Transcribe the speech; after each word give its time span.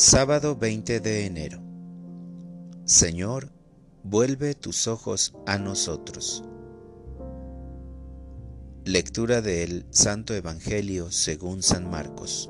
Sábado 0.00 0.54
20 0.54 1.00
de 1.00 1.26
enero. 1.26 1.60
Señor, 2.84 3.50
vuelve 4.04 4.54
tus 4.54 4.86
ojos 4.86 5.34
a 5.44 5.58
nosotros. 5.58 6.44
Lectura 8.84 9.40
del 9.40 9.86
Santo 9.90 10.34
Evangelio 10.34 11.10
según 11.10 11.64
San 11.64 11.90
Marcos. 11.90 12.48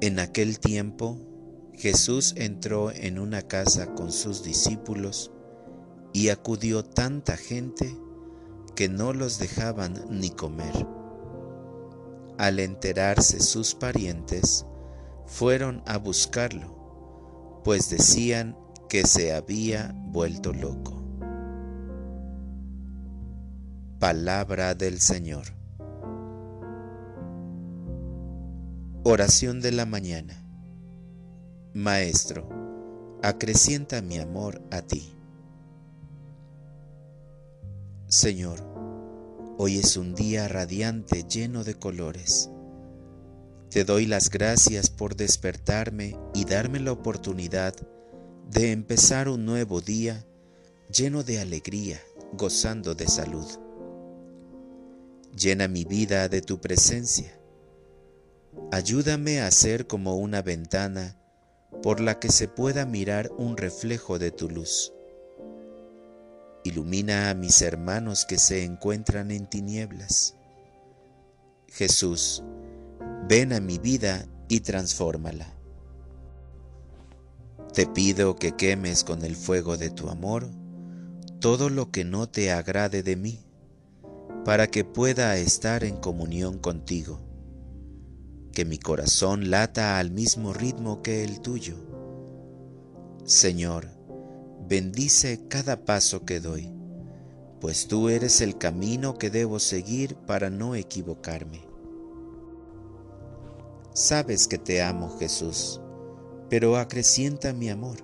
En 0.00 0.18
aquel 0.18 0.58
tiempo, 0.58 1.20
Jesús 1.74 2.34
entró 2.36 2.90
en 2.90 3.20
una 3.20 3.42
casa 3.42 3.94
con 3.94 4.10
sus 4.10 4.42
discípulos 4.42 5.30
y 6.12 6.30
acudió 6.30 6.84
tanta 6.84 7.36
gente 7.36 7.96
que 8.74 8.88
no 8.88 9.12
los 9.12 9.38
dejaban 9.38 10.04
ni 10.10 10.30
comer 10.30 11.01
al 12.42 12.58
enterarse 12.58 13.38
sus 13.38 13.72
parientes, 13.76 14.66
fueron 15.26 15.80
a 15.86 15.96
buscarlo, 15.96 17.60
pues 17.62 17.88
decían 17.88 18.56
que 18.88 19.06
se 19.06 19.32
había 19.32 19.94
vuelto 20.08 20.52
loco. 20.52 21.00
Palabra 24.00 24.74
del 24.74 24.98
Señor. 24.98 25.44
Oración 29.04 29.60
de 29.60 29.70
la 29.70 29.86
mañana. 29.86 30.44
Maestro, 31.74 32.48
acrecienta 33.22 34.02
mi 34.02 34.18
amor 34.18 34.60
a 34.72 34.82
ti. 34.82 35.14
Señor, 38.08 38.81
Hoy 39.64 39.78
es 39.78 39.96
un 39.96 40.16
día 40.16 40.48
radiante 40.48 41.22
lleno 41.22 41.62
de 41.62 41.76
colores. 41.78 42.50
Te 43.70 43.84
doy 43.84 44.06
las 44.06 44.28
gracias 44.28 44.90
por 44.90 45.14
despertarme 45.14 46.18
y 46.34 46.46
darme 46.46 46.80
la 46.80 46.90
oportunidad 46.90 47.72
de 48.50 48.72
empezar 48.72 49.28
un 49.28 49.46
nuevo 49.46 49.80
día 49.80 50.26
lleno 50.92 51.22
de 51.22 51.38
alegría, 51.38 52.00
gozando 52.32 52.96
de 52.96 53.06
salud. 53.06 53.46
Llena 55.38 55.68
mi 55.68 55.84
vida 55.84 56.28
de 56.28 56.42
tu 56.42 56.60
presencia. 56.60 57.32
Ayúdame 58.72 59.42
a 59.42 59.50
ser 59.52 59.86
como 59.86 60.16
una 60.16 60.42
ventana 60.42 61.20
por 61.84 62.00
la 62.00 62.18
que 62.18 62.32
se 62.32 62.48
pueda 62.48 62.84
mirar 62.84 63.30
un 63.38 63.56
reflejo 63.56 64.18
de 64.18 64.32
tu 64.32 64.50
luz. 64.50 64.92
Ilumina 66.64 67.30
a 67.30 67.34
mis 67.34 67.60
hermanos 67.62 68.24
que 68.24 68.38
se 68.38 68.64
encuentran 68.64 69.30
en 69.30 69.46
tinieblas. 69.46 70.36
Jesús, 71.68 72.42
ven 73.28 73.52
a 73.52 73.60
mi 73.60 73.78
vida 73.78 74.26
y 74.48 74.60
transfórmala. 74.60 75.46
Te 77.72 77.86
pido 77.86 78.36
que 78.36 78.52
quemes 78.52 79.02
con 79.02 79.24
el 79.24 79.34
fuego 79.34 79.76
de 79.76 79.90
tu 79.90 80.08
amor 80.08 80.50
todo 81.42 81.70
lo 81.70 81.90
que 81.90 82.04
no 82.04 82.28
te 82.28 82.52
agrade 82.52 83.02
de 83.02 83.16
mí, 83.16 83.40
para 84.44 84.68
que 84.68 84.84
pueda 84.84 85.36
estar 85.36 85.82
en 85.82 85.96
comunión 85.96 86.58
contigo, 86.58 87.18
que 88.52 88.64
mi 88.64 88.78
corazón 88.78 89.50
lata 89.50 89.98
al 89.98 90.12
mismo 90.12 90.52
ritmo 90.52 91.02
que 91.02 91.24
el 91.24 91.40
tuyo. 91.40 91.74
Señor, 93.24 93.88
bendice 94.72 95.48
cada 95.48 95.84
paso 95.84 96.24
que 96.24 96.40
doy, 96.40 96.72
pues 97.60 97.88
tú 97.88 98.08
eres 98.08 98.40
el 98.40 98.56
camino 98.56 99.18
que 99.18 99.28
debo 99.28 99.58
seguir 99.58 100.16
para 100.16 100.48
no 100.48 100.74
equivocarme. 100.74 101.60
Sabes 103.92 104.48
que 104.48 104.56
te 104.56 104.80
amo, 104.80 105.14
Jesús, 105.18 105.78
pero 106.48 106.78
acrecienta 106.78 107.52
mi 107.52 107.68
amor. 107.68 107.98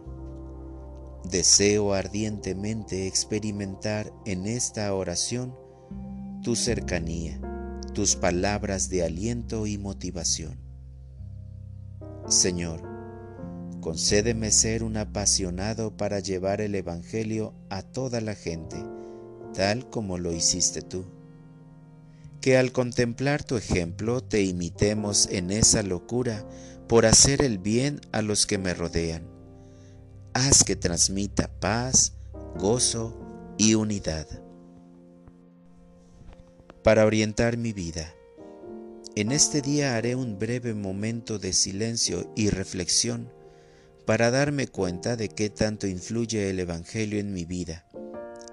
Deseo 1.30 1.94
ardientemente 1.94 3.06
experimentar 3.06 4.12
en 4.26 4.46
esta 4.46 4.92
oración 4.92 5.56
tu 6.42 6.54
cercanía, 6.54 7.40
tus 7.94 8.14
palabras 8.14 8.90
de 8.90 9.04
aliento 9.04 9.66
y 9.66 9.78
motivación. 9.78 10.60
Señor, 12.26 12.97
Concédeme 13.88 14.50
ser 14.50 14.84
un 14.84 14.98
apasionado 14.98 15.96
para 15.96 16.20
llevar 16.20 16.60
el 16.60 16.74
Evangelio 16.74 17.54
a 17.70 17.80
toda 17.80 18.20
la 18.20 18.34
gente, 18.34 18.76
tal 19.54 19.88
como 19.88 20.18
lo 20.18 20.30
hiciste 20.30 20.82
tú. 20.82 21.06
Que 22.42 22.58
al 22.58 22.70
contemplar 22.70 23.42
tu 23.42 23.56
ejemplo 23.56 24.22
te 24.22 24.42
imitemos 24.42 25.26
en 25.30 25.50
esa 25.50 25.82
locura 25.82 26.46
por 26.86 27.06
hacer 27.06 27.40
el 27.40 27.56
bien 27.56 28.02
a 28.12 28.20
los 28.20 28.44
que 28.44 28.58
me 28.58 28.74
rodean. 28.74 29.26
Haz 30.34 30.64
que 30.64 30.76
transmita 30.76 31.48
paz, 31.58 32.12
gozo 32.58 33.18
y 33.56 33.72
unidad. 33.74 34.26
Para 36.84 37.06
orientar 37.06 37.56
mi 37.56 37.72
vida, 37.72 38.12
en 39.16 39.32
este 39.32 39.62
día 39.62 39.96
haré 39.96 40.14
un 40.14 40.38
breve 40.38 40.74
momento 40.74 41.38
de 41.38 41.54
silencio 41.54 42.30
y 42.36 42.50
reflexión 42.50 43.37
para 44.08 44.30
darme 44.30 44.68
cuenta 44.68 45.16
de 45.16 45.28
qué 45.28 45.50
tanto 45.50 45.86
influye 45.86 46.48
el 46.48 46.60
Evangelio 46.60 47.20
en 47.20 47.30
mi 47.30 47.44
vida 47.44 47.84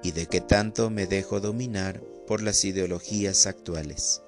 y 0.04 0.12
de 0.12 0.26
qué 0.26 0.42
tanto 0.42 0.90
me 0.90 1.08
dejo 1.08 1.40
dominar 1.40 2.02
por 2.28 2.44
las 2.44 2.66
ideologías 2.66 3.46
actuales. 3.48 4.22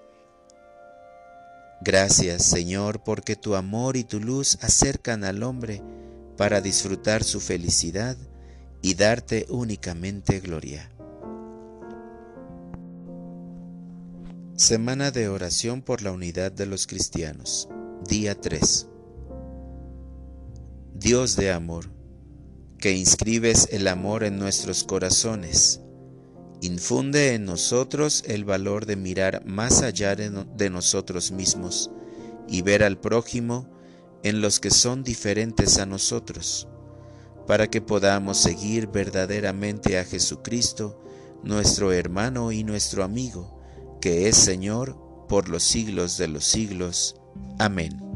Gracias 1.82 2.46
Señor 2.46 3.04
porque 3.04 3.36
tu 3.36 3.56
amor 3.56 3.98
y 3.98 4.06
tu 4.06 4.22
luz 4.22 4.58
acercan 4.62 5.26
al 5.26 5.44
hombre 5.44 5.84
para 6.38 6.62
disfrutar 6.62 7.26
su 7.26 7.42
felicidad 7.42 8.16
y 8.82 8.94
darte 8.94 9.48
únicamente 9.50 10.40
gloria. 10.40 10.90
Semana 14.56 15.12
de 15.12 15.28
oración 15.28 15.82
por 15.82 16.04
la 16.04 16.14
unidad 16.14 16.54
de 16.54 16.68
los 16.68 16.88
cristianos, 16.88 17.68
día 18.08 18.34
3. 18.34 18.88
Dios 21.00 21.36
de 21.36 21.52
amor, 21.52 21.92
que 22.80 22.92
inscribes 22.92 23.70
el 23.72 23.88
amor 23.88 24.24
en 24.24 24.40
nuestros 24.40 24.84
corazones, 24.84 25.80
infunde 26.60 27.36
en 27.36 27.46
nosotros 27.46 28.24
el 28.26 28.46
valor 28.46 28.88
de 28.88 28.96
mirar 28.96 29.46
más 29.46 29.84
allá 29.84 30.16
de, 30.16 30.70
nosotros 30.72 31.32
mismos 31.32 31.92
y 32.48 32.64
ver 32.64 32.84
al 32.84 33.00
prójimo 33.00 33.70
en 34.24 34.42
los 34.42 34.60
que 34.60 34.72
son 34.72 35.04
diferentes 35.04 35.78
a 35.78 35.86
nosotros, 35.86 36.68
para 37.46 37.68
que 37.68 37.80
podamos 37.80 38.38
seguir 38.38 38.88
verdaderamente 38.88 40.00
a 40.00 40.04
Jesucristo, 40.04 41.00
nuestro 41.44 41.94
hermano 41.94 42.52
y 42.52 42.64
nuestro 42.64 43.04
amigo, 43.04 43.62
que 44.02 44.28
es 44.28 44.36
Señor 44.36 44.98
por 45.30 45.48
los 45.48 45.62
siglos 45.62 46.18
de 46.18 46.28
los 46.28 46.44
siglos. 46.44 47.22
Amén. 47.60 48.07